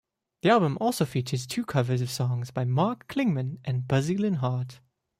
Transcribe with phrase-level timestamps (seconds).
[0.41, 4.79] The album also features two covers of songs by Mark Klingman and Buzzy Linhart.